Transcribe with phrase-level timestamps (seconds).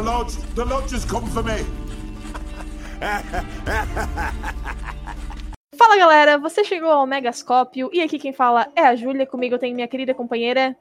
[0.00, 1.62] The lodge, the lodge has come for me.
[5.76, 9.58] Fala galera, você chegou ao Megascópio e aqui quem fala é a Júlia, comigo eu
[9.58, 10.74] tenho minha querida companheira.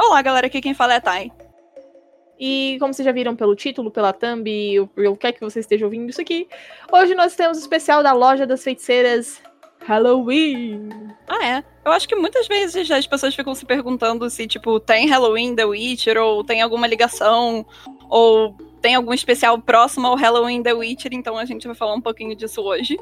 [0.00, 1.30] Olá galera, aqui quem fala é a Thay.
[2.40, 4.48] E como vocês já viram pelo título, pela thumb,
[4.94, 6.48] pelo que é que você esteja ouvindo isso aqui,
[6.90, 9.38] hoje nós temos o especial da Loja das Feiticeiras
[9.86, 10.88] Halloween.
[11.28, 11.64] Ah, é?
[11.84, 15.64] Eu acho que muitas vezes as pessoas ficam se perguntando se, tipo, tem Halloween The
[15.64, 17.66] Witcher, ou tem alguma ligação,
[18.08, 22.00] ou tem algum especial próximo ao Halloween The Witcher, então a gente vai falar um
[22.00, 22.98] pouquinho disso hoje.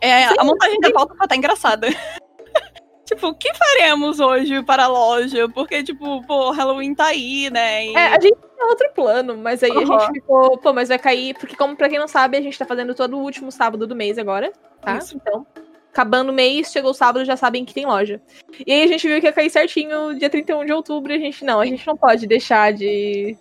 [0.00, 1.88] É, Sim, a montagem da pauta tá engraçada.
[3.04, 5.48] tipo, o que faremos hoje para a loja?
[5.48, 7.86] Porque, tipo, pô, Halloween tá aí, né?
[7.86, 7.94] E...
[7.96, 9.86] É, a gente tem outro plano, mas aí a Uhum.
[9.86, 12.64] gente ficou, pô, mas vai cair, porque como pra quem não sabe, a gente tá
[12.64, 14.96] fazendo todo o último sábado do mês agora, tá?
[14.98, 15.16] Isso.
[15.16, 15.46] Então,
[15.92, 18.20] acabando o mês, chegou o sábado, já sabem que tem loja.
[18.66, 21.18] E aí a gente viu que ia cair certinho dia 31 de outubro, e a
[21.18, 23.36] gente, não, a gente não pode deixar de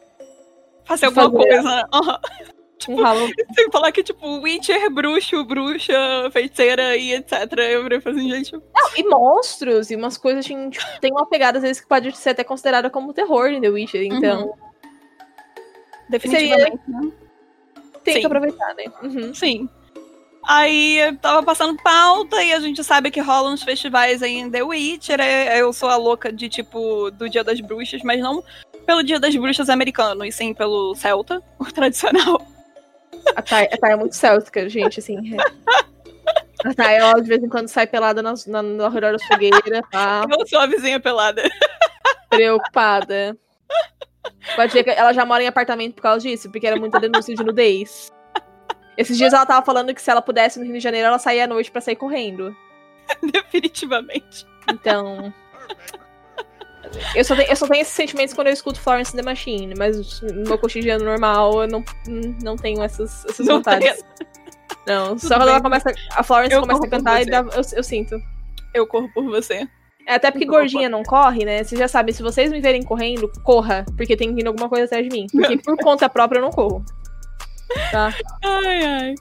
[0.84, 1.38] fazer alguma fazer.
[1.38, 1.88] coisa.
[1.94, 2.20] Aham.
[2.88, 3.34] um Halloween.
[3.54, 5.94] Sem falar que, tipo, Witcher, bruxo, bruxa,
[6.32, 7.34] feiticeira e etc.
[7.58, 8.54] Eu falei assim, gente.
[8.54, 12.16] Não, e monstros, e umas coisas assim, tipo, tem uma pegada, às vezes, que pode
[12.16, 14.54] ser até considerada como terror em The Witcher, então
[16.10, 16.80] Definitivamente.
[16.88, 17.12] né?
[18.04, 18.20] tem Sim.
[18.22, 18.86] que aproveitar, né?
[19.04, 19.34] Uhum.
[19.34, 19.70] Sim.
[20.50, 24.50] Aí eu tava passando pauta e a gente sabe que rolam uns festivais aí em
[24.50, 25.20] The Witcher.
[25.56, 28.44] Eu sou a louca de tipo do Dia das Bruxas, mas não
[28.84, 32.42] pelo Dia das Bruxas americano, e sim pelo Celta, o tradicional.
[33.36, 35.36] A Thay, a Thay é muito céltica, gente, assim.
[35.36, 36.68] é.
[36.68, 40.26] A Thay, ela de vez em quando sai pelada na, na redor da fogueira, tá?
[40.28, 41.44] Eu sou a vizinha pelada.
[42.28, 43.38] Preocupada.
[44.56, 47.36] Pode ver que ela já mora em apartamento por causa disso, porque era muita denúncia
[47.36, 48.10] de nudez.
[49.00, 51.46] Esses dias ela tava falando que se ela pudesse no Rio de Janeiro, ela saía
[51.46, 52.54] à noite pra sair correndo.
[53.24, 54.46] Definitivamente.
[54.70, 55.34] Então.
[57.16, 59.74] Eu só, tenho, eu só tenho esses sentimentos quando eu escuto Florence and the Machine,
[59.78, 61.86] mas no meu cotidiano normal eu não,
[62.44, 64.04] não tenho essas, essas Não vontades.
[64.86, 65.94] Não, só Tudo quando ela começa.
[66.12, 68.20] A Florence Eu começa a cantar e dá- eu, eu sinto.
[68.74, 69.66] Eu corro por você.
[70.06, 71.64] É, até porque gordinha não corre, né?
[71.64, 75.08] Vocês já sabem, se vocês me verem correndo, corra, porque tem vindo alguma coisa atrás
[75.08, 75.28] de mim.
[75.32, 76.84] Porque por conta própria eu não corro.
[77.92, 78.14] Tá?
[78.44, 79.16] Ai, ai.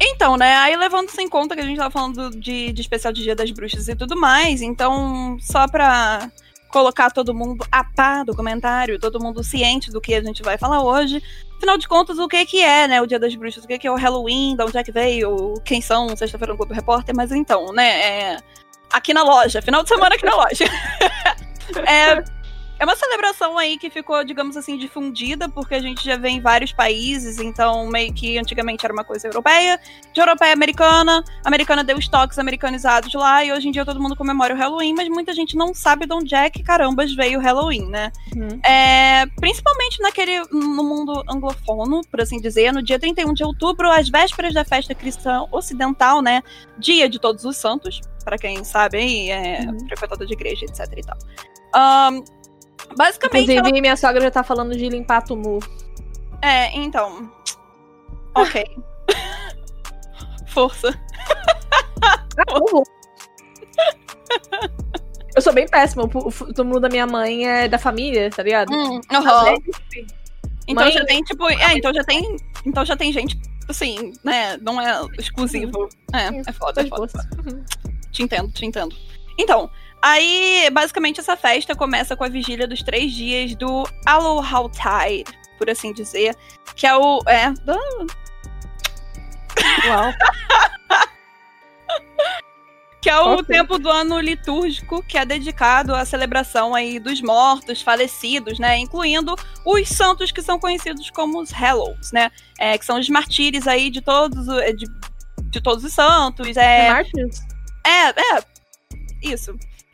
[0.00, 3.22] Então, né, aí levando-se em conta que a gente tava falando de, de especial de
[3.22, 6.28] Dia das Bruxas e tudo mais, então, só pra
[6.68, 10.56] colocar todo mundo a par do comentário, todo mundo ciente do que a gente vai
[10.56, 11.22] falar hoje.
[11.56, 13.86] Afinal de contas, o que que é, né, o Dia das Bruxas, o que que
[13.86, 17.30] é o Halloween, de onde é que veio, quem são, sexta-feira no Globo Repórter, mas
[17.30, 18.36] então, né, é,
[18.90, 20.64] aqui na loja, final de semana aqui na loja.
[21.86, 22.24] é,
[22.82, 26.40] é uma celebração aí que ficou, digamos assim, difundida, porque a gente já vê em
[26.40, 29.78] vários países, então meio que antigamente era uma coisa europeia,
[30.12, 34.16] de europeia americana, americana deu os toques americanizados lá, e hoje em dia todo mundo
[34.16, 37.42] comemora o Halloween, mas muita gente não sabe de onde é que carambas veio o
[37.42, 38.10] Halloween, né?
[38.34, 38.60] Uhum.
[38.68, 44.08] É, principalmente naquele, no mundo anglofono, por assim dizer, no dia 31 de outubro, às
[44.08, 46.42] vésperas da festa cristã ocidental, né?
[46.78, 49.86] Dia de Todos os Santos, para quem sabe é Uhum.
[49.86, 51.18] frequentador de igreja, etc e tal.
[51.74, 52.24] Ahn,
[52.96, 55.60] basicamente, Inclusive, ela- minha sogra já tá falando de limpar túmulo.
[56.40, 57.30] é, então.
[58.34, 58.64] Ok.
[60.48, 60.88] Força.
[62.60, 62.82] Uhul.
[65.34, 66.04] Eu sou bem péssima.
[66.04, 68.72] O túmulo da minha mãe é da família, tá ligado?
[68.72, 69.16] Hum, é
[70.68, 71.48] Então Mãe- já tem, tipo.
[71.48, 72.36] É, então já tem.
[72.66, 73.38] Então já tem gente,
[73.68, 74.56] assim, né?
[74.58, 75.88] Não é exclusivo.
[76.12, 77.12] É, é foda, é de foda.
[77.46, 77.64] Uhum.
[78.10, 78.94] Te entendo, te entendo.
[79.38, 79.70] Então,
[80.02, 85.24] aí, basicamente, essa festa começa com a vigília dos três dias do Alohautai,
[85.58, 86.36] por assim dizer.
[86.76, 87.20] Que é o.
[87.26, 87.50] É.
[87.52, 88.06] do-
[89.86, 90.12] Uau.
[93.00, 93.46] Que é o Ok.
[93.46, 98.78] tempo do ano litúrgico que é dedicado à celebração aí dos mortos, falecidos, né?
[98.78, 99.34] Incluindo
[99.66, 102.30] os santos que são conhecidos como os Hallows, né?
[102.60, 104.46] É, que são os martírios aí de todos,
[104.76, 104.86] de,
[105.50, 106.56] de todos os santos.
[106.56, 106.90] É,
[107.84, 108.44] É, é, é.
[109.20, 109.52] Isso.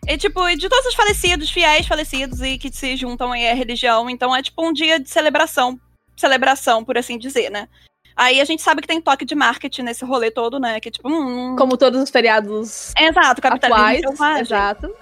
[0.09, 4.09] E, tipo, de todos os falecidos, fiéis falecidos e que se juntam aí à religião.
[4.09, 5.79] Então é tipo um dia de celebração.
[6.17, 7.69] Celebração, por assim dizer, né?
[8.17, 10.81] Aí a gente sabe que tem toque de marketing nesse rolê todo, né?
[10.81, 14.01] Que tipo, hum, Como todos os feriados Exato, capitalismo atuais.
[14.01, 14.43] selvagem.
[14.43, 14.95] Exato.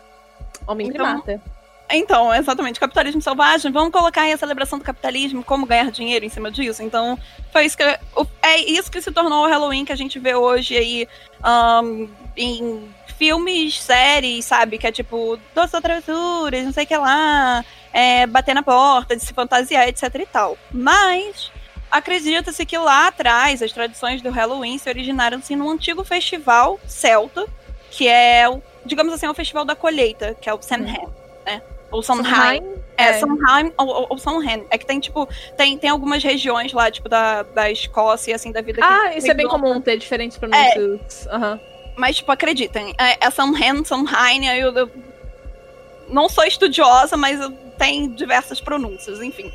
[0.66, 1.40] Homem Então, primata.
[1.88, 3.70] Então, exatamente, capitalismo selvagem.
[3.70, 6.82] Vamos colocar aí a celebração do capitalismo, como ganhar dinheiro em cima disso.
[6.82, 7.16] Então,
[7.52, 10.76] foi isso que é isso que se tornou o Halloween que a gente vê hoje
[10.76, 11.08] aí
[11.44, 14.78] ahn, em filmes, séries, sabe?
[14.78, 19.22] Que é tipo, doce travessuras, não sei o que lá, é, bater na porta, de
[19.22, 20.58] se fantasiar, etc e tal.
[20.70, 21.50] Mas
[21.90, 27.46] acredita-se que lá atrás as tradições do Halloween se originaram-se num antigo festival celta,
[27.90, 31.08] que é, o, digamos assim, o festival da colheita, que é o Samhain,
[31.44, 31.62] né?
[31.90, 32.62] Ou Samhain.
[32.96, 33.12] É, É.
[33.18, 34.64] Sondheim ou, ou, Sondheim.
[34.70, 38.60] É que tem, tipo, tem, tem algumas regiões lá, tipo, da, da Escócia, assim, da
[38.60, 41.26] vida Ah, isso é bem comum ter diferentes pronúncias.
[41.28, 41.60] Aham.
[41.96, 44.90] Mas, tipo, acreditem, é, é Sondheim, aí eu, eu
[46.08, 49.50] não sou estudiosa, mas eu tenho diversas pronúncias, enfim.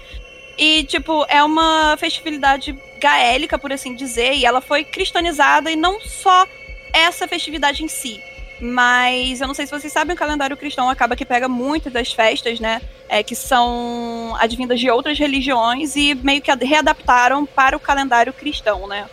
[0.57, 6.01] E, tipo, é uma festividade gaélica, por assim dizer, e ela foi cristianizada, e não
[6.01, 6.45] só
[6.91, 8.21] essa festividade em si.
[8.59, 12.11] Mas eu não sei se vocês sabem, o calendário cristão acaba que pega muitas das
[12.11, 12.81] festas, né?
[13.11, 18.31] é, que são advindas de outras religiões e meio que ad- readaptaram para o calendário
[18.31, 19.05] cristão, né?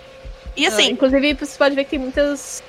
[0.56, 2.62] E Ah, assim, inclusive, você pode ver que tem muitos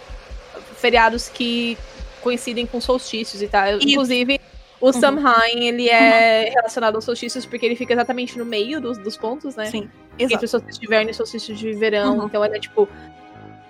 [0.79, 1.77] feriados que
[2.21, 3.77] coincidem com solstícios e tal.
[3.81, 4.39] Inclusive,
[4.81, 4.93] o Uhum.
[4.93, 9.55] Samhain, ele é relacionado aos solstícios porque ele fica exatamente no meio dos, dos pontos,
[9.55, 9.65] né?
[9.65, 10.45] sim, Entre exato.
[10.45, 12.17] o solstício de inverno e o solstício de verão.
[12.19, 12.25] Uhum.
[12.25, 12.87] Então, ele é tipo.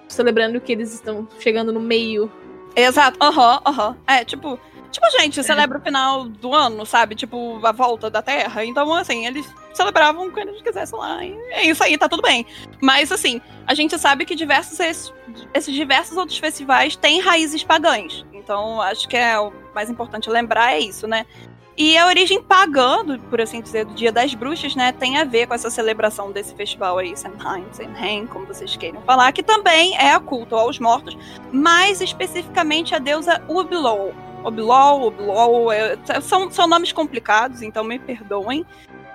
[0.08, 2.32] Celebrando que eles estão chegando no meio.
[2.76, 3.98] Exato, aham, aham.
[4.08, 4.60] É, tipo,
[4.92, 7.16] tipo, a gente celebra o final do ano, sabe?
[7.16, 8.64] Tipo, a volta da Terra.
[8.66, 11.24] Então, assim, eles celebravam quando eles quisessem lá.
[11.24, 12.46] E é isso aí, tá tudo bem.
[12.82, 15.14] Mas, assim, a gente sabe que diversos esses,
[15.54, 18.26] esses diversos outros festivais têm raízes pagãs.
[18.34, 21.26] Então, acho que é o mais importante lembrar é isso, né?
[21.78, 25.24] E a origem pagã, do- por assim dizer, do Dia das Bruxas, né, tem a
[25.24, 29.96] ver com essa celebração desse festival aí, Samhain, Samhain, como vocês queiram falar, que também
[29.96, 31.18] é a culto aos mortos,
[31.54, 34.14] mais especificamente a deusa Ubilol.
[34.44, 38.66] Ubilol, Ubilol, é, são, são nomes complicados, então me perdoem.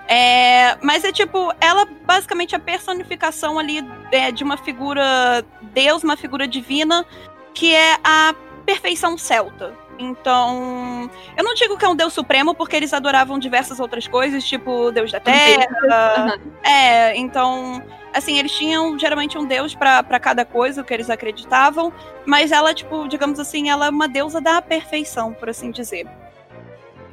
[0.06, 6.05] É, mas é tipo, ela basicamente é a personificação ali é, de uma figura deus,
[6.05, 7.06] uma figura divina,
[7.55, 8.35] que é a
[8.67, 9.73] perfeição celta.
[9.99, 14.44] Então, eu não digo que é um deus supremo, porque eles adoravam diversas outras coisas,
[14.44, 15.67] tipo deus da terra.
[15.91, 16.38] Aham.
[16.65, 17.82] É, então,
[18.15, 21.93] assim, eles tinham geralmente um deus pra cada coisa que eles acreditavam,
[22.25, 26.07] mas ela, tipo, digamos assim, ela é uma deusa da perfeição, por assim dizer.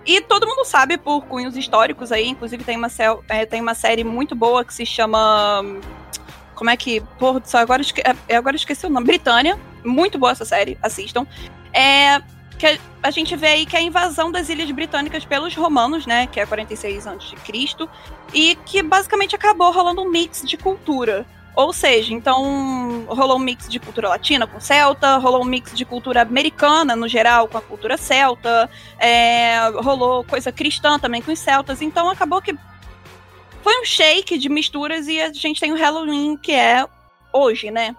[0.06, 2.88] E todo mundo sabe por cunhos históricos aí, inclusive tem uma,
[3.30, 5.64] é, tem uma série muito boa que se chama.
[6.56, 7.02] Como é que.
[7.20, 9.06] Porra, só agora, esque- é, agora esqueci o nome.
[9.06, 9.60] Britânia.
[9.84, 11.26] Muito boa essa série, assistam.
[11.74, 12.20] É.
[12.62, 16.28] Que a- gente vê aí que é a invasão das ilhas britânicas pelos romanos, né?
[16.28, 17.36] Que é 46 a.C
[18.36, 21.26] e que basicamente acabou rolando um mix de cultura.
[21.56, 25.84] Ou seja, então rolou um mix de cultura latina com celta, rolou um mix de
[25.84, 28.70] cultura americana no geral com a cultura celta,
[29.00, 32.56] é, rolou coisa cristã também com os celtas, então acabou que
[33.64, 36.86] foi um shake de misturas e a gente tem o Halloween que é
[37.34, 37.96] hoje, né?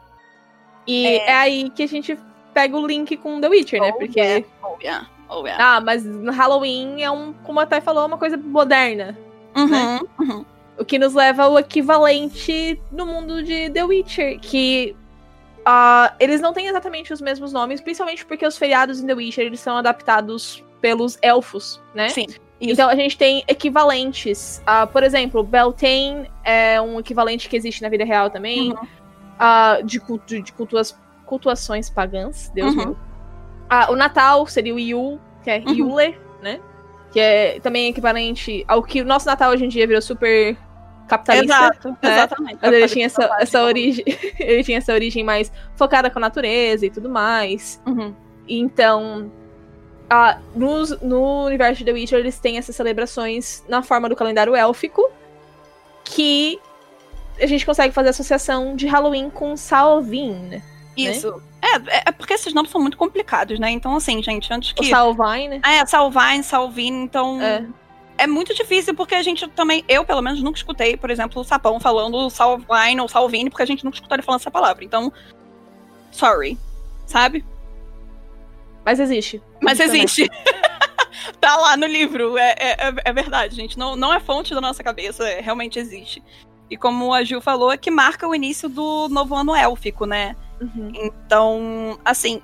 [0.87, 1.29] E É.
[1.29, 1.33] é.
[1.35, 2.17] aí que a gente
[2.53, 3.93] pega o link com The Witcher, né?
[3.95, 4.21] Oh, Porque.
[4.21, 4.47] yeah.
[4.63, 5.09] Oh, yeah.
[5.29, 5.77] Oh, yeah.
[5.77, 6.05] Ah, mas
[6.35, 9.17] Halloween é um, como a Thay falou, uma coisa moderna.
[9.57, 10.45] Uhum, uhum.
[10.79, 14.97] O que nos leva ao equivalente no mundo de The Witcher, que
[15.65, 19.47] ah, eles não têm exatamente os mesmos nomes, principalmente porque os feriados em The Witcher
[19.47, 22.09] eles são adaptados pelos elfos, né?
[22.09, 22.27] Sim.
[22.61, 22.73] Isso.
[22.73, 24.63] Então a gente tem equivalentes.
[24.67, 28.73] Ah, por exemplo, Beltane é um equivalente que existe na vida real também.
[28.73, 28.87] Uhum.
[29.39, 30.97] ah, de, cultu de cultuas,
[31.33, 32.95] cultuações pagãs, Deus Uhum.
[33.71, 35.73] Ah, o Natal seria o Yule, que é Uhum.
[35.73, 36.61] Yule, né?
[37.11, 40.55] Que é também equivalente ao que o nosso Natal hoje em dia virou super
[41.09, 41.55] capitalista.
[41.55, 41.97] Exato, né?
[42.03, 42.59] exatamente.
[42.61, 44.05] Mas ele tinha essa, essa origem.
[44.39, 47.81] ele tinha essa origem mais focada com a natureza e tudo mais.
[47.87, 48.15] Uhum.
[48.47, 49.33] Então,
[50.11, 54.55] ah, nos- no universo de The Witcher, eles têm essas celebrações na forma do calendário
[54.55, 55.11] élfico,
[56.05, 56.61] que
[57.41, 60.61] a gente consegue fazer associação de Halloween com Salvin.
[60.97, 61.43] Isso.
[61.61, 63.71] É, é porque esses nomes são muito complicados, né?
[63.71, 64.91] Então, assim, gente, antes O que.
[64.91, 65.61] Salvine.
[65.65, 67.41] É, Salvine, Salvine, então.
[67.41, 67.67] É.
[68.19, 68.27] É.
[68.27, 69.85] muito difícil porque a gente também.
[69.89, 73.67] Eu, pelo menos, nunca escutei, por exemplo, o Sapão falando Salvine ou Salvine, porque a
[73.67, 74.85] gente nunca escutou ele falando essa palavra.
[74.85, 75.13] Então.
[76.11, 76.59] Sorry.
[77.07, 77.45] Sabe?
[78.85, 79.41] Mas existe.
[79.61, 80.29] Mas Existe
[81.41, 82.37] tá lá no livro.
[82.37, 83.79] É, é, é- é verdade, gente.
[83.79, 86.23] Não, não é fonte da nossa cabeça, é, realmente existe.
[86.71, 90.37] E como a Gil falou, é que marca o início do novo ano élfico, né?
[90.61, 90.93] Uhum.
[90.95, 92.41] Então, assim,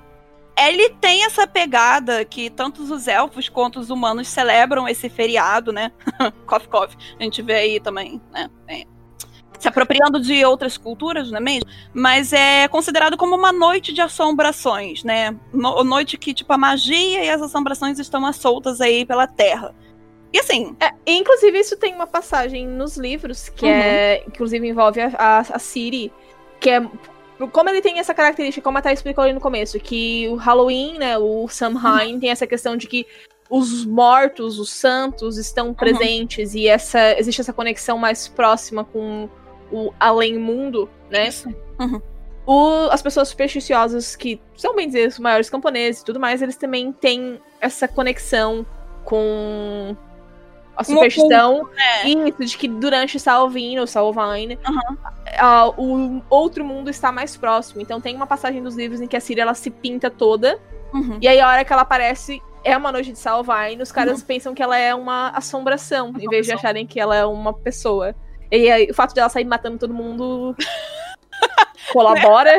[0.57, 5.91] ele tem essa pegada que tanto os elfos quanto os humanos celebram esse feriado, né?
[6.45, 6.95] cof, cof.
[7.19, 8.49] A gente vê aí também, né?
[8.67, 8.85] É,
[9.59, 11.69] se apropriando de outras culturas, não é mesmo?
[11.93, 15.35] Mas é considerado como uma noite de assombrações, né?
[15.53, 19.75] No, noite que, tipo, a magia e as assombrações estão soltas aí pela terra.
[20.31, 23.71] E assim, É, inclusive, isso tem uma passagem nos livros, que Uhum.
[23.71, 24.23] é.
[24.27, 26.11] Inclusive envolve a, a, a Ciri,
[26.59, 26.81] que é.
[27.51, 30.97] Como ele tem essa característica, como a Thay explicou ali no começo, que o Halloween,
[30.97, 33.07] né, o Samhain, tem essa questão de que
[33.49, 39.29] os mortos, os santos, estão presentes e essa existe essa conexão mais próxima com
[39.71, 41.29] o além-mundo, né?
[41.29, 41.47] isso.
[42.45, 46.57] O- as pessoas supersticiosas, que são, bem dizer, os maiores camponeses e tudo mais, eles
[46.57, 48.65] também têm essa conexão
[49.05, 49.95] com
[50.79, 51.69] a superstição.
[51.77, 52.07] É.
[52.07, 54.57] Isso, de que durante Salvino, Salvine,
[55.37, 57.81] ah, o outro mundo está mais próximo.
[57.81, 60.57] Então tem uma passagem dos livros em que a Ciri ela se pinta toda.
[60.93, 61.17] Uhum.
[61.21, 64.53] E aí a hora que ela aparece é uma noite de Salvine, os caras pensam
[64.53, 68.15] que ela é uma assombração, em vez de acharem que ela é uma pessoa.
[68.51, 70.55] E aí, o fato dela sair matando todo mundo
[71.91, 72.51] colabora.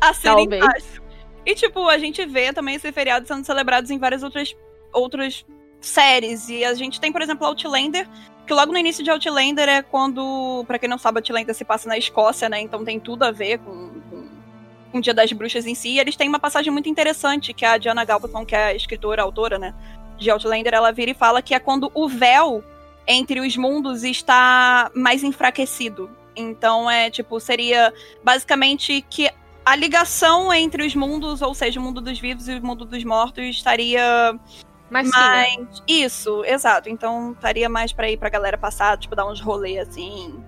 [0.00, 1.00] A Talvez.
[1.46, 4.54] E, tipo, a gente vê também esse feriado sendo celebrados em várias outras,
[4.92, 5.44] outras
[5.84, 6.48] séries.
[6.48, 8.08] E a gente tem, por exemplo, Outlander,
[8.46, 11.88] que logo no início de Outlander é quando, pra quem não sabe, Outlander se passa
[11.88, 12.60] na Escócia, né?
[12.60, 14.28] Então tem tudo a ver com, com,
[14.92, 15.90] com o Dia das Bruxas em si.
[15.90, 19.22] E eles têm uma passagem muito interessante, que a Diana Galbaton, que é a escritora,
[19.22, 19.74] a autora, né?
[20.18, 22.62] De Outlander, ela vira e fala que é quando o véu
[23.06, 26.10] entre os mundos está mais enfraquecido.
[26.36, 29.30] Então é tipo, seria basicamente que
[29.64, 33.02] a ligação entre os mundos, ou seja, o mundo dos vivos e o mundo dos
[33.02, 34.38] mortos, estaria
[35.02, 35.82] Mas.
[35.88, 36.88] Isso, exato.
[36.88, 40.42] Então estaria mais pra ir pra galera passar, tipo, dar uns rolês assim.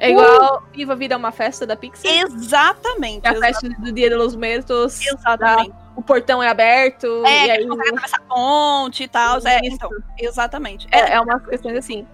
[0.00, 2.10] É igual Viva Vida é uma festa da Pixar.
[2.12, 3.24] Exatamente.
[3.24, 5.00] É a exa- festa do Dia de los Muertos.
[5.06, 5.72] Exatamente.
[5.94, 7.06] O portão é aberto.
[7.24, 9.38] É, e aí, atravessar a ponte e tal.
[9.46, 9.76] É, Isso.
[9.76, 10.86] então, exatamente.
[10.90, 12.06] É, é, é umas questões assim.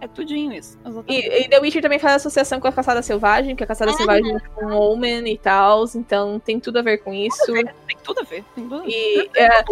[0.00, 0.78] é tudinho isso.
[0.86, 1.26] Exatamente.
[1.28, 3.96] E, e The Witcher também faz associação com a Caçada Selvagem, que a Caçada Uhum.
[3.96, 5.84] Selvagem é com um Omen e tal.
[5.96, 7.52] Então tem tudo a ver com isso.
[7.52, 8.44] Tem tudo a ver.
[8.54, 8.88] Tem tudo a ver.
[8.88, 9.64] E é,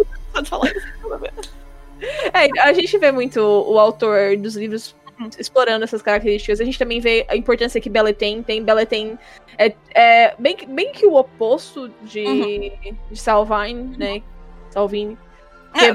[0.43, 0.81] falar isso.
[0.85, 1.33] tem tudo a ver.
[2.33, 4.95] É, a gente vê muito o autor dos livros
[5.39, 6.59] explorando essas características.
[6.59, 8.61] A gente também vê a importância que Belletin tem.
[8.63, 9.17] Belletin
[9.57, 12.97] é, é bem, que- bem que o oposto de, Uhum.
[13.11, 14.21] de Salvine, né?
[14.71, 15.17] Salvine.
[15.73, 15.93] É,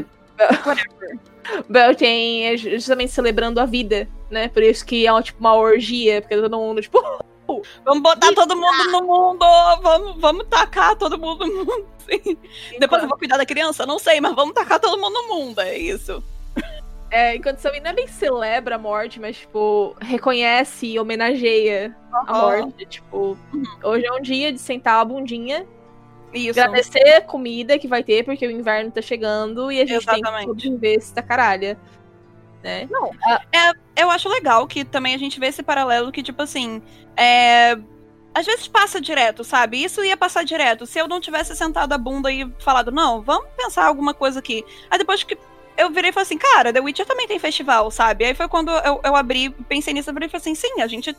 [0.62, 0.82] Porque
[1.68, 4.48] Belletin é justamente celebrando a vida, né?
[4.48, 6.98] Por isso que é tipo, uma orgia, porque todo mundo, tipo,
[7.85, 9.47] Vamos botar todo mundo no mundo!
[9.83, 11.87] Vamos, vamos tacar todo mundo no mundo.
[12.09, 12.37] sim.
[12.78, 13.85] Depois eu vou cuidar da criança?
[13.87, 15.61] Não sei, mas vamos tacar todo mundo no mundo.
[15.61, 16.23] É isso.
[17.11, 22.33] É, enquanto Salvine não é bem celebra a morte, mas, tipo, reconhece e homenageia a
[22.33, 22.87] morte.
[22.87, 23.37] Tipo,
[23.83, 25.66] hoje é um dia de sentar a bundinha
[26.33, 26.61] Isso.
[26.61, 30.21] agradecer a comida que vai ter, porque o inverno tá chegando e a gente tem
[30.21, 30.54] Exatamente.
[30.54, 31.76] que sobreviver essa caralha.
[32.62, 32.87] Né?
[32.88, 33.11] Não,
[34.00, 36.83] Eu acho legal que também a gente vê esse paralelo que, tipo assim,
[37.16, 37.76] é.
[38.33, 39.83] Às vezes passa direto, sabe?
[39.83, 40.87] Isso ia passar direto.
[40.87, 44.64] Se eu não tivesse sentado a bunda e falado, não, vamos pensar alguma coisa aqui.
[44.88, 45.37] Aí depois que
[45.76, 48.25] eu virei e falei assim, cara, The Witcher também tem festival, sabe?
[48.25, 50.87] Aí foi quando eu, eu abri, pensei nisso, eu virei e falei assim, sim, a
[50.87, 51.16] gente.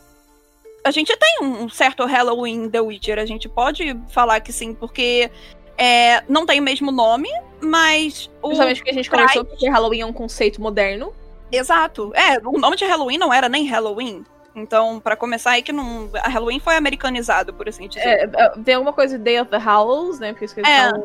[0.83, 5.29] A gente tem um certo Halloween The Witcher, a gente pode falar que sim, porque
[5.77, 8.29] é, não tem o mesmo nome, mas.
[8.41, 8.49] O...
[8.49, 11.13] justamente porque a gente Pride- conversou porque Halloween é um conceito moderno.
[11.51, 12.11] Exato.
[12.15, 14.25] É, o nome de Halloween não era nem Halloween.
[14.55, 16.09] Então, pra começar aí que não.
[16.21, 18.01] A Halloween foi americanizado, por assim dizer.
[18.01, 20.33] É, é, tem alguma coisa de Day of the Howls, né?
[20.33, 20.89] Porque eles É.
[20.89, 21.03] falam-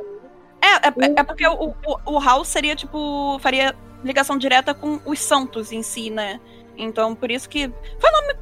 [0.62, 1.74] É, é, é porque o, o,
[2.16, 6.40] o House seria, tipo, faria ligação direta com os santos em si, né?
[6.76, 8.34] Então, por isso que foi nome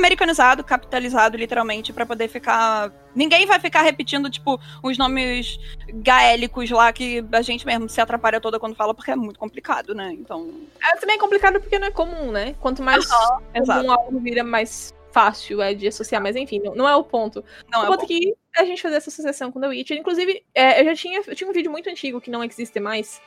[0.00, 2.92] americanizado, capitalizado, literalmente, pra poder ficar.
[3.14, 5.58] Ninguém vai ficar repetindo, tipo, os nomes
[5.94, 9.94] gaélicos lá que a gente mesmo se atrapalha toda quando fala, porque é muito complicado,
[9.94, 10.12] né?
[10.12, 10.50] Então.
[10.82, 12.54] É também é complicado porque não é comum, né?
[12.60, 16.22] Quanto mais comum algo vira, mais fácil é de associar.
[16.22, 17.44] Mas enfim, não, não é o ponto.
[17.70, 18.06] Não, o é ponto bom.
[18.06, 19.98] que a gente fazer essa associação com The Witcher.
[19.98, 23.20] Inclusive, é, eu já tinha, eu tinha um vídeo muito antigo que não existe mais,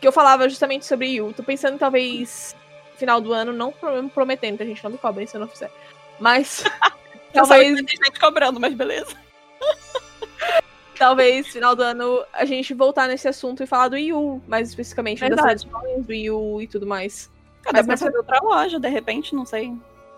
[0.00, 1.32] que eu falava justamente sobre Yu.
[1.32, 2.54] Tô pensando talvez
[2.96, 5.70] final do ano, não pro- prometendo, a gente não me cobra se eu não fizer.
[6.18, 6.64] Mas
[7.32, 9.14] talvez, tem gente cobrando, mas beleza.
[10.98, 15.20] talvez final do ano a gente voltar nesse assunto e falar do Yu, mais especificamente
[15.20, 15.68] das Verdade.
[16.06, 17.30] do Yu e tudo mais.
[17.62, 19.72] Cadê Mas pra fazer outra loja, de repente, não sei.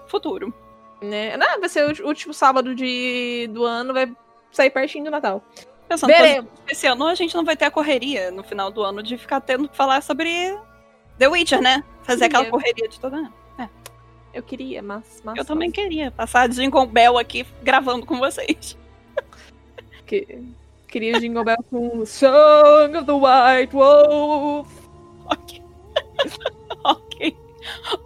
[0.06, 0.52] Futuro.
[1.00, 1.36] Né?
[1.36, 4.12] Não, vai ser o último sábado de, do ano, vai
[4.50, 5.42] sair pertinho do Natal.
[5.88, 6.50] Pensando Veremos.
[6.68, 9.40] esse ano a gente não vai ter a correria no final do ano de ficar
[9.40, 10.58] tendo que falar sobre
[11.18, 11.84] The Witcher, né?
[12.02, 12.58] Fazer aquela Queria.
[12.58, 13.32] correria de toda.
[14.36, 15.22] Eu queria, mas.
[15.24, 18.76] mas Eu também queria passar Jingle Bell aqui gravando com vocês.
[20.06, 20.38] Que...
[20.86, 24.68] Queria Jingle Bell com Song of the White Wolf.
[25.24, 25.62] Ok.
[26.84, 27.36] ok.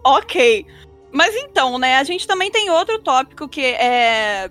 [0.03, 0.67] Ok.
[1.13, 1.97] Mas então, né?
[1.97, 4.51] A gente também tem outro tópico que é.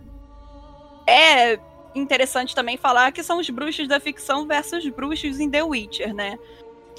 [1.08, 1.60] É
[1.96, 6.38] interessante também falar que são os bruxos da ficção versus bruxos em The Witcher, né?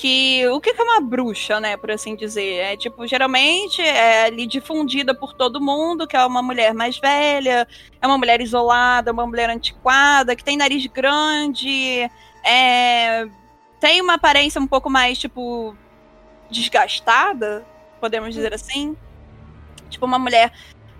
[0.00, 2.54] Que o que é uma bruxa, né, por assim dizer?
[2.54, 7.68] É tipo, geralmente é ali difundida por todo mundo, que é uma mulher mais velha,
[8.00, 12.10] é uma mulher isolada, uma mulher antiquada, que tem nariz grande,
[12.42, 13.28] é,
[13.78, 15.76] tem uma aparência um pouco mais, tipo,
[16.50, 17.62] desgastada,
[18.00, 18.96] podemos dizer assim.
[19.90, 20.50] Tipo, uma mulher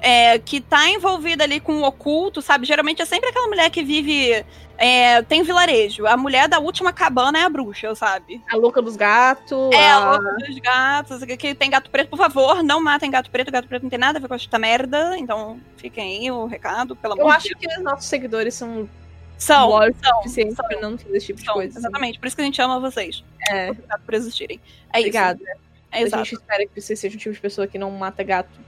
[0.00, 2.66] é, que tá envolvida ali com o oculto, sabe?
[2.66, 4.44] Geralmente é sempre aquela mulher que vive.
[4.82, 6.06] É, tem vilarejo.
[6.06, 8.42] A mulher da última cabana é a bruxa, sabe?
[8.50, 9.70] A louca dos gatos.
[9.74, 10.10] É, a a...
[10.16, 11.22] louca dos gatos.
[11.24, 13.52] Que, que tem gato preto, por favor, não matem gato preto.
[13.52, 15.18] Gato preto não tem nada a ver com esta merda.
[15.18, 18.88] Então, fiquem aí o recado, pelo amor Eu de acho que os nossos seguidores são
[19.36, 19.70] São,
[20.02, 20.66] são, suficiente são.
[20.66, 21.78] pra não fazer esse tipo de são, coisa.
[21.78, 22.18] exatamente.
[22.18, 23.22] Por isso que a gente ama vocês.
[23.50, 24.58] É, Obrigado por existirem.
[24.94, 25.42] É obrigada.
[25.42, 25.60] isso.
[25.92, 28.58] É A gente espera que você seja um tipo de pessoa que não mata gato.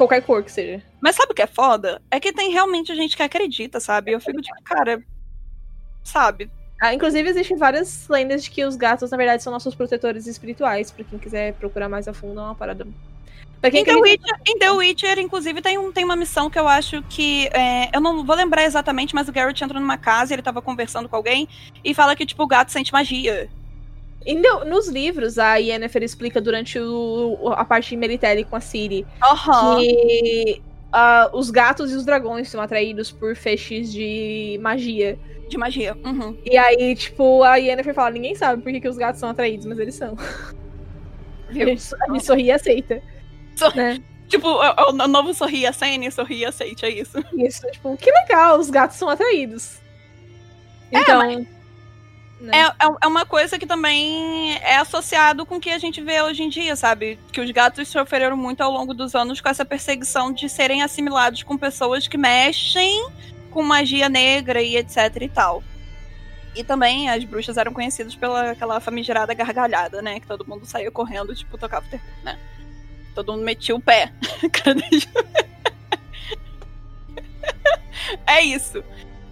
[0.00, 0.82] Qualquer cor que seja.
[0.98, 2.00] Mas sabe o que é foda?
[2.10, 4.12] É que tem realmente gente que acredita, sabe?
[4.12, 5.02] Eu fico tipo, cara.
[6.02, 6.50] Sabe?
[6.80, 10.90] Ah, inclusive, existem várias lendas de que os gatos, na verdade, são nossos protetores espirituais.
[10.90, 12.88] Pra quem quiser procurar mais a fundo, é uma parada.
[13.60, 16.58] Pra quem Em The, Witcher, em The Witcher, inclusive, tem, um, tem uma missão que
[16.58, 17.50] eu acho que.
[17.52, 20.62] é, eu não vou lembrar exatamente, mas o Garrett entra numa casa e ele tava
[20.62, 21.46] conversando com alguém
[21.84, 23.50] e fala que, tipo, o gato sente magia.
[24.24, 29.06] The- nos livros, a Yennefer explica durante o- a parte de Meritelli com a Ciri
[29.22, 29.78] Aham.
[29.80, 30.62] que
[30.92, 35.18] ah, os gatos e os dragões são atraídos por feixes de magia.
[35.48, 35.96] De magia.
[36.04, 36.36] Uhum.
[36.44, 39.66] E aí, tipo, a Yennefer fala: ninguém sabe por que, que os gatos são atraídos,
[39.66, 40.16] mas eles são.
[41.50, 41.82] Gente
[42.22, 43.02] sorri e aceita.
[43.56, 44.02] Sor- né?
[44.30, 47.18] Tipo, o, o novo sorri a Sene, sorri e aceite, é isso.
[47.36, 49.80] Isso, tipo, que legal, os gatos são atraídos.
[50.92, 51.44] Então.
[52.40, 52.58] Né?
[52.58, 56.22] É, é, é uma coisa que também é associado com o que a gente vê
[56.22, 57.18] hoje em dia, sabe?
[57.30, 61.42] Que os gatos sofreram muito ao longo dos anos com essa perseguição de serem assimilados
[61.42, 63.08] com pessoas que mexem
[63.50, 65.62] com magia negra e etc e tal.
[66.56, 70.18] E também as bruxas eram conhecidas pela aquela famigerada gargalhada, né?
[70.18, 72.38] Que todo mundo saía correndo, tipo, tocava o terror, né?
[73.14, 74.12] Todo mundo metia o pé.
[78.26, 78.82] É isso.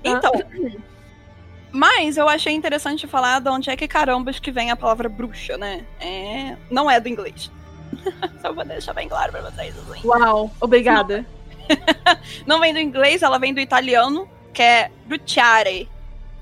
[0.04, 0.32] Então,
[1.78, 5.56] mas eu achei interessante falar de onde é que carambas que vem a palavra bruxa,
[5.56, 5.86] né?
[6.00, 6.56] É...
[6.68, 7.52] Não é do inglês.
[8.42, 10.04] Só vou deixar bem claro pra vocês, assim.
[10.04, 11.24] Uau, obrigada.
[12.44, 15.88] Não vem do inglês, ela vem do italiano, que é bruciare.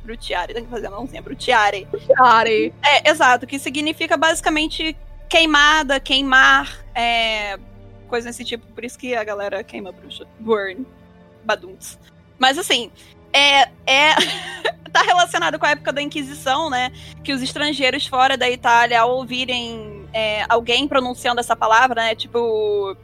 [0.03, 1.87] Bruciare, tem que fazer a mãozinha, bruciare.
[2.19, 2.73] Ari.
[2.83, 4.97] É, exato, que significa basicamente
[5.29, 7.59] queimada, queimar, é,
[8.09, 8.67] coisa desse tipo.
[8.73, 10.27] Por isso que a galera queima bruxa.
[10.41, 10.87] Burn.
[11.45, 11.99] Baduns.
[12.39, 12.91] Mas assim,
[13.35, 14.15] é, é
[14.97, 16.91] tá relacionado com a época da Inquisição, né?
[17.23, 22.15] Que os estrangeiros fora da Itália, ao ouvirem é, alguém pronunciando essa palavra, né?
[22.15, 22.97] Tipo.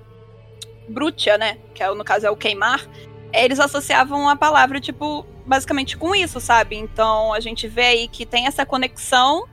[0.88, 1.58] Brutia, né?
[1.74, 2.86] Que é, no caso é o queimar.
[3.32, 6.76] Eles associavam a palavra, tipo, basicamente com isso, sabe?
[6.76, 9.46] Então a gente vê aí que tem essa conexão,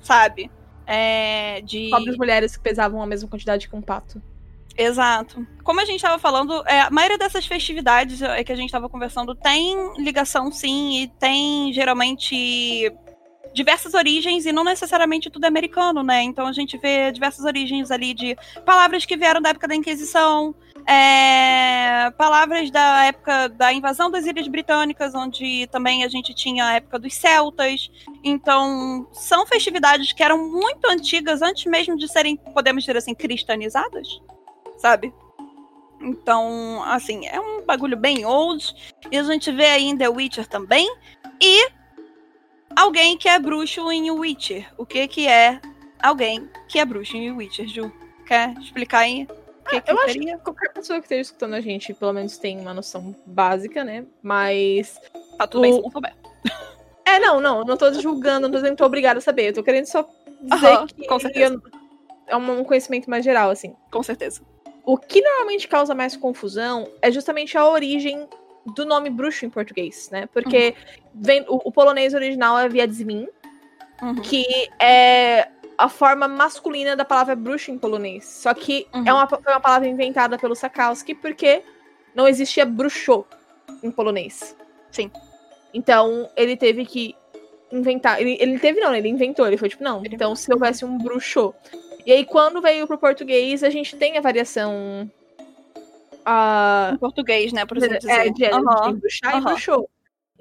[0.00, 0.50] sabe?
[0.86, 1.90] É, de.
[1.90, 4.22] Pobres mulheres que pesavam a mesma quantidade que um pato.
[4.76, 5.46] Exato.
[5.62, 8.88] Como a gente estava falando, é, a maioria dessas festividades é, que a gente estava
[8.88, 12.90] conversando tem ligação, sim, e tem geralmente
[13.52, 16.22] diversas origens e não necessariamente tudo é americano, né?
[16.22, 20.54] Então a gente vê diversas origens ali de palavras que vieram da época da Inquisição,
[20.86, 26.74] é, palavras da época da invasão das Ilhas Britânicas, onde também a gente tinha a
[26.74, 27.90] época dos celtas.
[28.24, 34.20] Então, são festividades que eram muito antigas antes mesmo de serem, podemos dizer assim, cristianizadas,
[34.80, 35.12] sabe?
[36.00, 38.74] Então, assim, é um bagulho bem old.
[39.10, 40.88] E a gente vê aí em The Witcher também.
[41.40, 41.68] E
[42.74, 44.72] alguém que é bruxo em Witcher.
[44.78, 45.60] O que que é
[46.02, 47.92] alguém que é bruxo em Witcher, Ju?
[48.26, 49.28] Quer explicar aí?
[49.60, 50.38] O que, que Eu acho seria?
[50.38, 54.04] que qualquer pessoa que esteja escutando a gente, pelo menos tem uma noção básica, né?
[54.22, 54.98] Mas.
[55.36, 56.14] Tá tudo bem o- se não souber.
[57.04, 59.48] É, não, não, não tô julgando, não tô dizendo que tô obrigada a saber.
[59.48, 60.08] Eu tô querendo só
[60.42, 61.60] dizer Aham, que com certeza.
[62.28, 63.74] é um conhecimento mais geral, assim.
[63.90, 64.40] Com certeza.
[64.92, 68.26] O que normalmente causa mais confusão é justamente a origem
[68.74, 70.28] do nome bruxo em português, né?
[70.32, 70.74] Porque
[71.14, 73.28] vem, o, o polonês original é Viadzmin,
[74.02, 74.14] Uhum.
[74.16, 74.44] que
[74.80, 75.46] é
[75.78, 78.24] a forma masculina da palavra bruxo em polonês.
[78.24, 79.04] Só que Uhum.
[79.06, 81.62] é uma, foi uma palavra inventada pelo Sakowski porque
[82.14, 83.24] não existia bruxo
[83.84, 84.56] em polonês.
[84.90, 85.08] Sim.
[85.72, 87.14] Então ele teve que
[87.70, 88.20] inventar.
[88.20, 89.46] Ele, ele teve, não, ele inventou.
[89.46, 91.54] Ele foi tipo, não, então se houvesse um bruxo.
[92.06, 95.10] E aí, quando veio pro português, a gente tem a variação.
[96.92, 97.64] Em português, né?
[97.66, 98.10] Por assim dizer.
[98.10, 99.44] é, de, de bruxar e aham.
[99.44, 99.90] bruxou.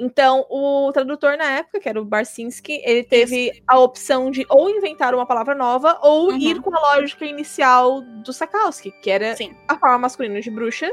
[0.01, 4.69] Então, o tradutor na época, que era o Barsinski, ele teve a opção de ou
[4.69, 6.37] inventar uma palavra nova ou Uhum.
[6.37, 10.89] ir com a lógica inicial do Sakowski, que era Sim, a forma masculina de bruxa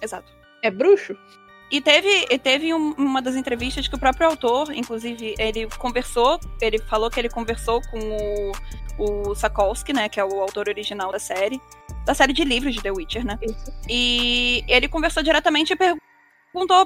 [0.00, 0.32] exato.
[0.62, 1.16] é bruxo.
[1.70, 6.38] E teve, e teve um- uma das entrevistas que o próprio autor, inclusive, ele conversou,
[6.60, 7.98] ele falou que ele conversou com
[8.98, 11.60] o, o Sakowski, né, que é o autor original da série,
[12.04, 13.36] da série de livros de The Witcher, né?
[13.42, 13.72] Isso.
[13.88, 16.06] E ele conversou diretamente e perguntou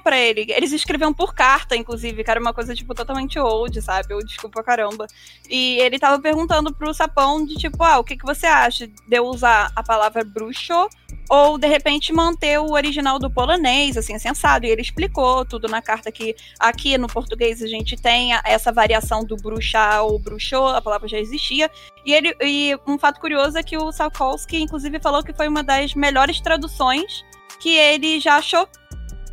[0.02, 0.46] pra ele.
[0.48, 4.14] Eles escreviam por carta, inclusive, que era uma coisa, tipo, totalmente old, sabe?
[4.14, 5.06] Ou desculpa caramba.
[5.48, 8.94] E ele tava perguntando pro sapão de tipo, ah, o que, que você acha de
[9.10, 10.88] eu usar a palavra bruxo
[11.28, 14.66] ou de repente manter o original do polonês, assim, sensado.
[14.66, 19.24] E ele explicou tudo na carta que aqui no português a gente tem essa variação
[19.24, 21.70] do bruxar ou bruxou, a palavra já existia.
[22.04, 25.62] E ele e um fato curioso é que o Salkowski, inclusive, falou que foi uma
[25.62, 27.24] das melhores traduções
[27.60, 28.66] que ele já achou.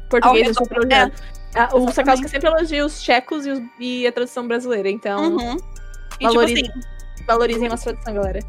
[0.09, 1.11] Português, eu sempre é.
[1.55, 1.91] Ah, o.
[1.91, 5.57] Sakowski sempre elogia os tchecos e, os- e a tradução brasileira, então Uhum.
[6.19, 6.69] E, tipo Valorizem.
[6.69, 8.39] assim, valorizem a tradução, galera.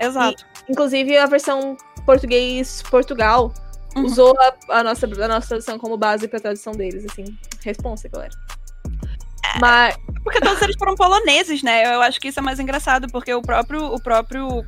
[0.00, 0.44] exato.
[0.68, 3.52] Inclusive, a versão português Portugal
[3.96, 4.04] Uhum.
[4.04, 7.24] usou a, a nossa, a nossa tradução como base pra tradução deles, assim.
[7.64, 8.30] Responsa, galera.
[9.54, 9.58] É.
[9.60, 11.94] Mas, Porque todos eles foram poloneses, né?
[11.94, 14.64] Eu acho que isso é mais engraçado, porque o próprio, o próprio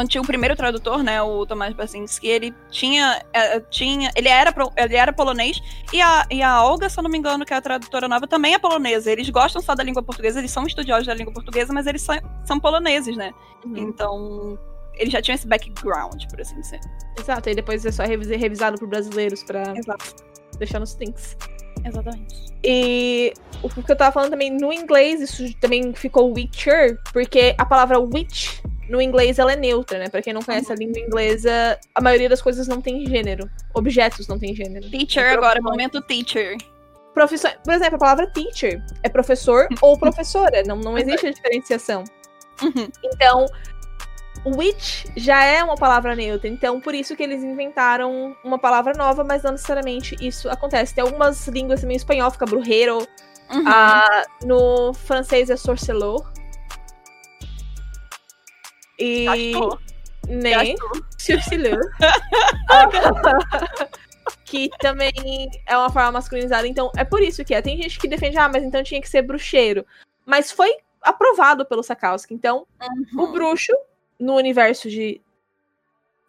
[0.00, 4.96] antigo primeiro tradutor, né, o Tomasz Basinski, ele tinha, eh, tinha, ele era, pro- ele
[4.96, 5.60] era polonês
[5.92, 8.26] e a, e a Olga, se eu não me engano, que é a tradutora nova,
[8.26, 9.10] também é polonesa.
[9.10, 12.16] Eles gostam só da língua portuguesa, eles são estudiosos da língua portuguesa, mas eles são,
[12.44, 13.32] são poloneses, né?
[13.64, 13.76] Uhum.
[13.76, 14.58] Então,
[14.94, 16.80] eles já tinham esse background, por assim dizer.
[17.18, 20.14] exato, aí depois é só revis- revisado por brasileiros pra Exato.
[20.58, 21.36] deixar nos links.
[21.84, 22.52] Exatamente.
[22.64, 27.66] E o que eu tava falando também, no inglês, isso também ficou Witcher, porque a
[27.66, 30.08] palavra witch, no inglês, ela é neutra, né?
[30.08, 33.48] Pra quem não conhece a língua inglesa, a maioria das coisas não tem gênero.
[33.72, 34.88] Objetos não tem gênero.
[34.90, 36.56] Teacher Então, agora, momento teacher.
[37.12, 42.04] Profissão, por exemplo, a palavra teacher é professor ou professora, não, não existe a diferenciação.
[42.62, 42.88] Uhum.
[43.04, 43.46] Então,
[44.44, 49.24] witch já é uma palavra neutra, então por isso que eles inventaram uma palavra nova,
[49.24, 50.94] mas não necessariamente isso acontece.
[50.94, 53.06] Tem algumas línguas também, espanhol fica brujeiro,
[53.50, 53.64] Uhum.
[53.66, 56.32] ah, no francês é sorcelor.
[58.98, 59.52] E.
[59.52, 59.78] Gastou.
[60.28, 60.74] Né?
[61.18, 61.80] Sorcelor.
[64.44, 65.12] que também
[65.66, 66.66] é uma forma masculinizada.
[66.66, 67.60] Então, é por isso que é.
[67.60, 69.84] Tem gente que defende, ah, mas então tinha que ser bruxeiro.
[70.24, 72.32] Mas foi aprovado pelo Sakowski.
[72.32, 72.66] Então,
[73.14, 73.32] o Uhum.
[73.32, 73.72] bruxo,
[74.18, 75.20] no universo de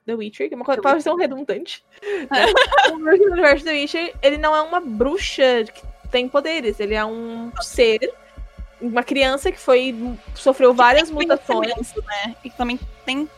[0.06, 1.84] The Witcher, que é uma coisa pode ser um redundante.
[2.30, 2.38] né?
[2.94, 6.80] o bruxo no universo The Witcher, ele não é uma bruxa que tem poderes.
[6.80, 8.14] Ele é um ser,
[8.88, 9.96] uma criança que foi
[10.34, 11.94] sofreu várias mutações.
[12.06, 12.36] né?
[12.44, 13.30] E também tem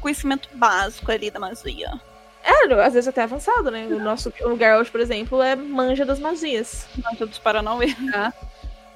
[0.00, 2.00] conhecimento básico ali da magia.
[2.44, 3.86] É, às vezes até avançado, né?
[3.86, 6.88] O nosso o Geralt, por exemplo, é manja das magias.
[7.02, 7.94] Não todos Paranauê.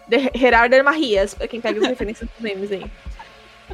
[0.08, 2.88] De Gerarder Marias, pra quem pega as referências dos memes aí.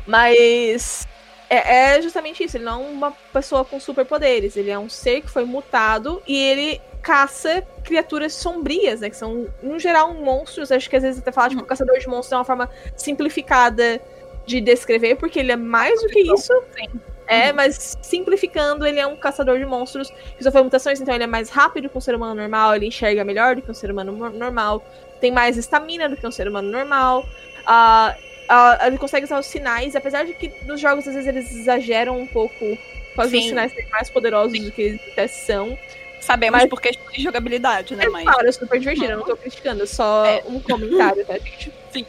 [0.07, 1.07] Mas
[1.53, 5.21] é, é justamente isso, ele não é uma pessoa com superpoderes, ele é um ser
[5.21, 9.11] que foi mutado e ele caça criaturas sombrias, né?
[9.11, 10.73] Que são, no geral, monstros.
[10.73, 14.01] Acho que às vezes até falar, tipo, caçador de monstros é uma forma simplificada
[14.47, 16.53] de descrever, porque ele é mais do que isso.
[16.77, 16.89] Sim.
[17.27, 21.27] É, mas simplificando, ele é um caçador de monstros que sofreu mutações, então ele é
[21.27, 24.13] mais rápido que um ser humano normal, ele enxerga melhor do que um ser humano
[24.31, 24.85] normal,
[25.21, 27.25] tem mais estamina do que um ser humano normal.
[27.65, 28.15] ah,
[28.49, 32.21] ah, ele consegue usar os sinais, apesar de que nos jogos às vezes eles exageram
[32.21, 32.77] um pouco,
[33.15, 33.49] fazem os Sim.
[33.51, 35.79] sinais serem mais poderosos do que eles até são.
[36.23, 38.05] Sabemos Mas- por questão de jogabilidade, né?
[38.05, 38.23] É Mas.
[38.25, 40.43] claro, é super divertido, eu não tô criticando, é só É.
[40.47, 41.73] um comentário, tá, gente?
[41.93, 42.07] Sim.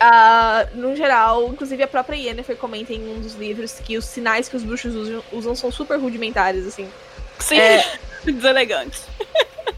[0.00, 4.48] Ah, no geral, inclusive a própria Yennefer comenta em um dos livros que os sinais
[4.48, 6.90] que os bruxos usam, usam são super rudimentares, assim.
[7.38, 7.58] Sim.
[7.60, 7.84] É.
[8.26, 9.00] Deselegante.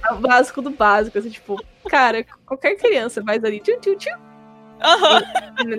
[0.08, 4.10] É o básico do básico, assim, tipo, cara, qualquer criança faz ali, tchu, tchu, tchu,
[4.82, 5.20] Aham.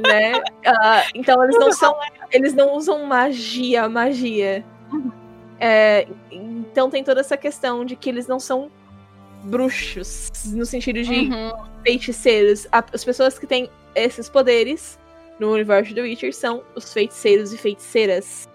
[0.07, 0.33] né?
[0.65, 1.97] Ah, então eles não são.
[2.31, 4.63] Eles não usam magia, magia.
[5.60, 8.70] É, então tem toda essa questão de que eles não são
[9.43, 11.52] bruxos, no sentido de Uhum.
[11.84, 12.67] feiticeiros.
[12.72, 15.00] As pessoas que têm esses poderes
[15.39, 18.48] no universo do Witcher são os feiticeiros e feiticeiras,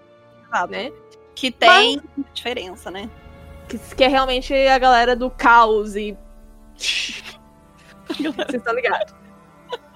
[0.47, 0.71] Exato.
[0.71, 0.91] né?
[1.35, 2.01] Que tem
[2.33, 3.09] diferença, né?
[3.67, 6.15] Que, que é realmente a galera do caos e.
[8.07, 9.13] Vocês estão ligados.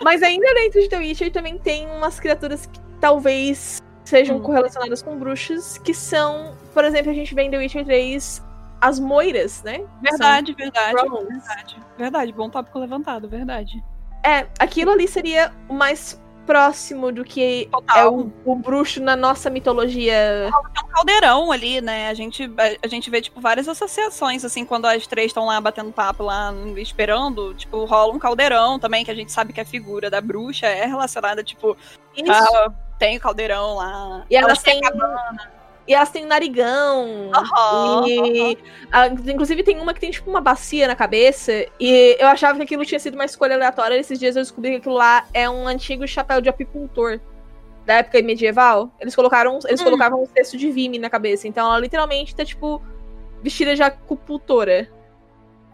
[0.02, 4.42] Mas ainda dentro de The Witcher também tem umas criaturas que talvez sejam Hum.
[4.42, 8.42] correlacionadas com bruxas, que são, por exemplo, a gente vê em The Witcher 3
[8.80, 9.84] as moiras, né?
[10.02, 10.94] Verdade, verdade.
[10.94, 11.28] Drones.
[11.28, 11.78] Verdade.
[11.98, 12.32] Verdade.
[12.32, 13.84] Bom tópico levantado, verdade.
[14.24, 17.98] É, aquilo ali seria o mais próximo do que Total.
[17.98, 20.14] é o, o bruxo na nossa mitologia.
[20.14, 22.08] É um caldeirão ali, né?
[22.08, 25.60] A gente, a, a gente vê, tipo, várias associações, assim, quando as três estão lá
[25.60, 29.66] batendo papo, lá esperando, tipo, rola um caldeirão também, que a gente sabe que a
[29.66, 31.76] figura da bruxa é relacionada, tipo,
[32.16, 32.32] Isso.
[32.32, 34.26] ah, tem o caldeirão lá.
[34.30, 34.82] E elas têm.
[35.88, 37.32] E elas têm narigão.
[37.34, 38.58] Aham, e.
[38.92, 41.66] ah, inclusive tem uma que tem tipo uma bacia na cabeça.
[41.80, 43.96] E eu achava que aquilo tinha sido uma escolha aleatória.
[43.96, 47.20] Esses dias eu descobri que aquilo lá é um antigo chapéu de apicultor.
[47.86, 48.92] Da época medieval.
[49.00, 49.60] Eles colocaram.
[49.66, 49.86] Eles Hum.
[49.86, 51.48] colocavam um cesto de vime na cabeça.
[51.48, 52.82] Então ela literalmente tá, tipo,
[53.42, 54.90] vestida de acupuntora.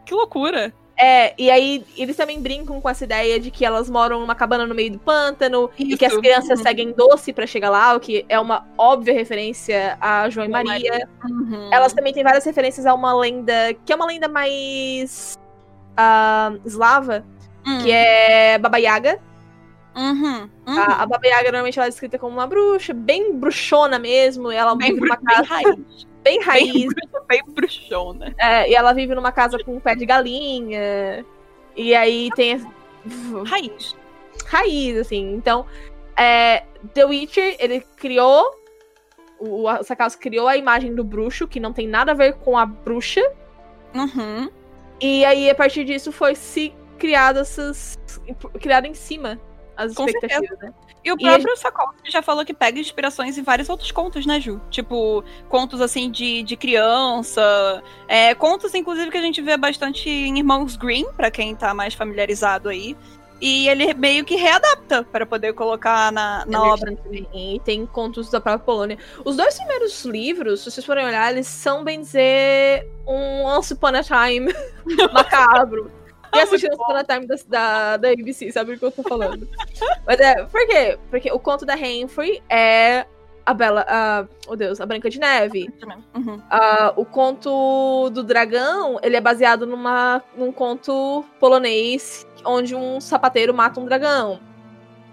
[0.05, 0.71] Que loucura.
[0.95, 4.65] É, e aí eles também brincam com essa ideia de que elas moram numa cabana
[4.67, 6.21] no meio do pântano e que as Isso.
[6.21, 6.63] crianças Uhum.
[6.63, 10.51] seguem doce pra chegar lá, o que é uma óbvia referência a João e e
[10.51, 11.10] Maria.
[11.27, 11.69] Uhum.
[11.73, 15.38] Elas também têm várias referências a uma lenda, que é uma lenda mais
[15.97, 17.23] ah, eslava,
[17.65, 17.79] Hum.
[17.82, 19.19] que é Baba Yaga.
[19.95, 20.49] Uhum.
[20.67, 20.79] Uhum.
[20.79, 24.51] A, a Baba Yaga normalmente ela é descrita como uma bruxa, bem bruxona mesmo.
[24.51, 26.08] e Ela bem, vive numa bru- bem casa raiz.
[26.23, 26.93] Bem Bem, raiz.
[27.27, 28.33] bem bruxona.
[28.38, 31.25] é, e ela vive numa casa com um pé de galinha.
[31.75, 32.65] E aí tem
[33.45, 33.95] Raiz.
[34.45, 35.33] raiz, assim.
[35.33, 35.65] Então,
[36.15, 38.43] é, The Witcher, ele criou.
[39.39, 42.57] O, o Sakaus criou a imagem do bruxo, que não tem nada a ver com
[42.57, 43.21] a bruxa.
[43.93, 44.49] Uhum.
[45.01, 47.99] E aí, a partir disso, foi se criado essas.
[48.62, 49.39] criado em cima
[49.75, 50.73] as Com expectativas, né?
[51.03, 54.25] E o E a próprio Sakovsky já falou que pega inspirações em vários outros contos,
[54.25, 54.62] né, Ju?
[54.69, 57.83] Tipo, contos assim de, de criança.
[58.07, 61.93] É, contos, inclusive, que a gente vê bastante em Irmãos Green, pra quem tá mais
[61.93, 62.95] familiarizado aí.
[63.41, 66.97] E ele meio que readapta para poder colocar na, na obra.
[67.33, 68.97] E tem contos da própria Polônia.
[69.25, 73.88] Os dois primeiros livros, se vocês forem olhar, eles são, bem dizer, um Once Upon
[73.88, 74.53] a Time
[75.12, 75.91] macabro.
[76.36, 79.48] E assistindo a Time da, da, da ABC, sabe o que eu tô falando?
[80.06, 80.98] Mas é, por quê?
[81.10, 83.06] Porque o conto da Humphrey é
[83.46, 83.86] a Bela.
[83.88, 85.69] A, oh Deus, a Branca de Neve.
[86.15, 86.41] Uhum.
[86.50, 93.54] Ah, o conto do dragão, ele é baseado numa, num conto polonês onde um sapateiro
[93.54, 94.39] mata um dragão.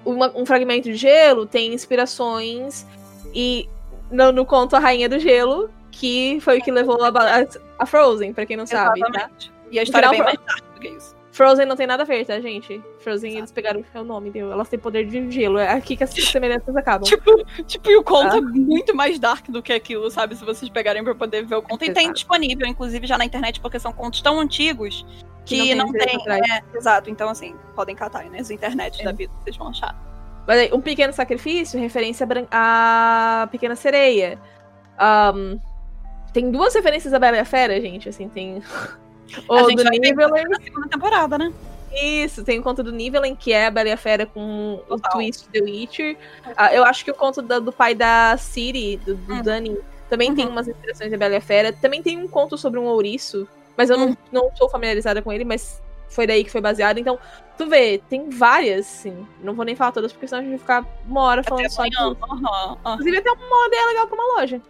[0.05, 2.87] Uma- um fragmento de gelo tem inspirações
[3.35, 3.69] e
[4.11, 7.47] no, no conto A Rainha do Gelo, que foi o que levou a, a-
[7.79, 9.07] a Frozen, pra quem não sabe, tá?
[9.09, 9.53] Exatamente.
[9.71, 11.14] E a história é bem mais dark que isso.
[11.33, 12.83] Frozen não tem nada a ver, tá, gente?
[12.99, 14.51] Frozen, eles pegaram é o nome, deu.
[14.51, 15.59] Elas têm poder de gelo.
[15.59, 17.05] É aqui que as semelhanças acabam.
[17.09, 18.38] Tipo, tipo, e o conto Ah.
[18.38, 20.35] é muito mais dark do que aquilo, sabe?
[20.35, 21.85] Se vocês pegarem pra poder ver o conto.
[21.85, 22.14] E tem Exato.
[22.14, 25.07] disponível, inclusive, já na internet, porque são contos tão antigos
[25.47, 26.19] que, não não tem tem.
[26.19, 26.64] direito atrás.
[26.75, 28.40] é, exato, então assim, podem catar aí, né?
[28.40, 29.05] As internet É.
[29.05, 29.95] da vida, vocês vão achar.
[30.49, 34.37] Mas aí, um pequeno sacrifício, referência à Pequena Sereia.
[34.99, 35.59] Ahn,
[36.33, 38.09] tem duas referências à Bela e a Fera, gente.
[38.09, 38.61] Assim, tem.
[39.49, 40.45] O gente do Nivellen.
[40.49, 41.53] na segunda temporada, né?
[41.93, 44.97] Isso, tem o conto do Nivellen, que é a Bela e a Fera com o
[44.97, 45.12] Total.
[45.12, 46.16] twist The Witcher.
[46.57, 49.43] Ah, eu acho que o conto da- do pai da Ciri, do, do Hum.
[49.43, 50.53] Dani, também tem Uhum.
[50.53, 51.73] umas inspirações da Bela e a Fera.
[51.73, 54.16] Também tem um conto sobre um ouriço, mas eu Hum.
[54.33, 56.99] não, não sou familiarizada com ele, mas foi daí que foi baseado.
[56.99, 57.19] Então,
[57.59, 59.27] tu vê, tem várias, sim.
[59.43, 61.69] Não vou nem falar todas, porque senão a gente vai ficar uma hora falando Até
[61.71, 61.83] só.
[61.83, 62.95] Aham, aham.
[62.95, 64.61] Inclusive, até uma ideia legal pra uma loja.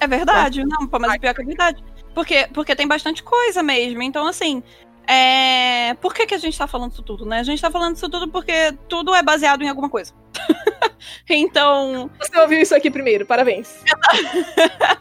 [0.00, 1.84] É verdade, não, mas o pior que é verdade.
[2.14, 4.02] Porque, porque tem bastante coisa mesmo.
[4.02, 4.62] Então, assim,
[5.06, 5.94] é...
[5.94, 7.40] por que, que a gente tá falando isso tudo, né?
[7.40, 10.12] A gente tá falando isso tudo porque tudo é baseado em alguma coisa.
[11.28, 13.82] então, Você ouviu isso aqui primeiro, parabéns.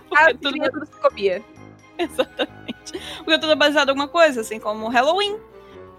[0.10, 0.72] Porque tudo, tudo...
[0.72, 1.44] tudo se copia.
[1.98, 3.00] exatamente.
[3.18, 5.40] Porque tudo é baseado em alguma coisa, assim como Halloween.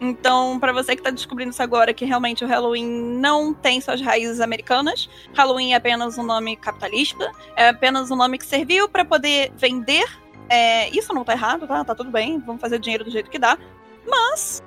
[0.00, 4.00] Então, pra você que tá descobrindo isso agora, que realmente o Halloween não tem suas
[4.00, 9.04] raízes americanas, Halloween é apenas um nome capitalista, é apenas um nome que serviu pra
[9.04, 10.04] poder vender.
[10.48, 11.84] É, isso não tá errado, tá?
[11.84, 13.58] Tá tudo bem, vamos fazer dinheiro do jeito que dá.
[14.06, 14.62] Mas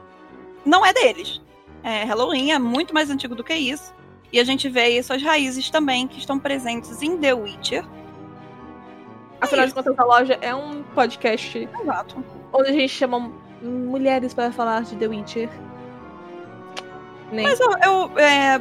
[0.66, 1.42] não é deles.
[1.84, 3.94] É, Halloween é muito mais antigo do que isso.
[4.32, 7.86] E a gente vê aí suas raízes também, que estão presentes em The Witcher.
[9.40, 9.76] Afinal de isso.
[9.76, 12.26] contas, a loja é um podcast Exato.
[12.52, 15.50] onde a gente chama mulheres para falar de The Witcher.
[17.32, 17.44] Nem.
[17.44, 18.60] Mas eu, eu, é,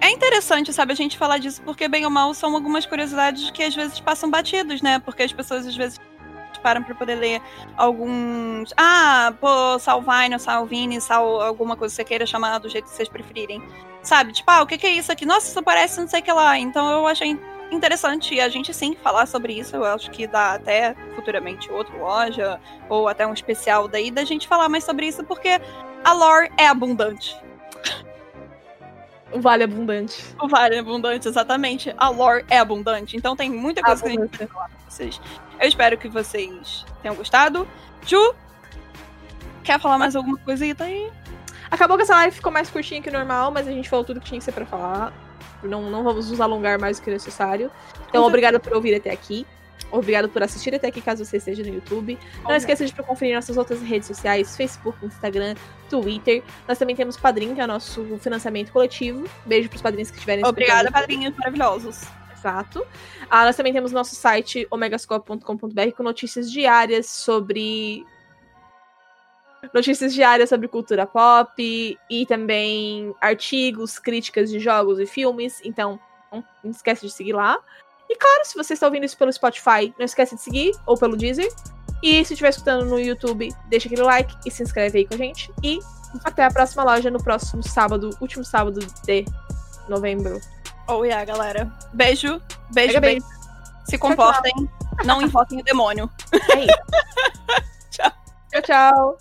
[0.00, 3.62] é interessante, sabe, a gente falar disso, porque bem ou mal são algumas curiosidades que
[3.62, 4.98] às vezes passam batidos, né?
[4.98, 5.98] Porque as pessoas às vezes
[6.68, 7.40] param pra poder ler
[7.78, 8.74] alguns.
[8.76, 13.08] Ah, pô, Salvine, Salvini, Sal, alguma coisa que você queira chamar do jeito que vocês
[13.08, 13.62] preferirem.
[14.02, 14.32] Sabe?
[14.32, 15.24] Tipo, ah, o que, que é isso aqui?
[15.24, 16.58] Nossa, isso parece não sei o que lá.
[16.58, 17.38] Então eu achei
[17.70, 19.76] interessante a gente sim falar sobre isso.
[19.76, 24.46] Eu acho que dá até futuramente outra loja, ou até um especial daí, da gente
[24.46, 25.58] falar mais sobre isso, porque
[26.04, 27.34] a lore é abundante.
[29.32, 30.24] O Vale Abundante.
[30.40, 31.94] O vale abundante, exatamente.
[31.98, 33.14] A lore é abundante.
[33.14, 35.20] Então tem muita coisa que a gente vai falar vocês.
[35.60, 37.66] Eu espero que vocês tenham gostado.
[38.06, 38.34] Ju,
[39.62, 41.10] quer falar mais alguma coisita aí?
[41.70, 44.20] Acabou que essa live ficou mais curtinha que o normal, mas a gente falou tudo
[44.20, 45.12] que tinha que ser pra falar.
[45.62, 47.70] Não, não vamos nos alongar mais do que necessário.
[48.08, 49.46] Então, obrigada por ouvir até aqui.
[49.90, 52.18] Obrigado por assistir até aqui, caso você esteja no YouTube.
[52.44, 55.54] Não esqueça de conferir nossas outras redes sociais: Facebook, Instagram,
[55.88, 56.42] Twitter.
[56.66, 59.26] Nós também temos Padrim, que é o nosso financiamento coletivo.
[59.46, 62.02] Beijo pros padrinhos que estiverem Obrigada, padrinhos maravilhosos.
[62.38, 62.86] Exato.
[63.28, 68.06] Ah, nós também temos nosso site omegascope.com.br com notícias diárias sobre.
[69.74, 75.60] Notícias diárias sobre cultura pop e também artigos, críticas de jogos e filmes.
[75.64, 75.98] Então,
[76.62, 77.58] não esquece de seguir lá.
[78.08, 81.16] E claro, se você está ouvindo isso pelo Spotify, não esquece de seguir, ou pelo
[81.16, 81.52] Deezer.
[82.02, 85.18] E se estiver escutando no YouTube, deixa aquele like e se inscreve aí com a
[85.18, 85.52] gente.
[85.62, 85.80] E
[86.24, 89.24] até a próxima loja no próximo sábado, último sábado de
[89.88, 90.40] novembro.
[90.88, 91.70] Oh, yeah, galera.
[91.92, 92.40] Beijo,
[92.72, 93.20] beijo, bem.
[93.20, 93.26] beijo.
[93.84, 94.52] Se comportem,
[95.04, 96.10] não invoquem o demônio.
[96.32, 96.78] É isso.
[97.90, 98.12] Tchau.
[98.50, 99.18] Tchau, tchau.